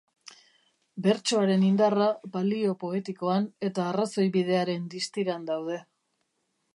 Bertsoaren 1.07 1.65
indarra 1.67 2.07
balio 2.37 2.73
poetikoan 2.85 3.45
eta 3.69 3.85
arrazoibidearen 3.91 4.89
distiran 4.95 5.49
daude. 5.51 5.79